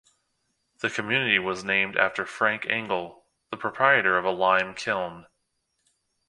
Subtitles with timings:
[0.79, 5.27] The community was named after Frank Engle, the proprietor of a lime kiln.